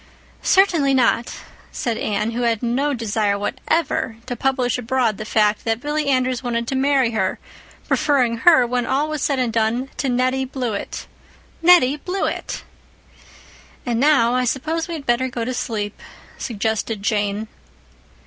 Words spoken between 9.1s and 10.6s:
said and done, to Nettie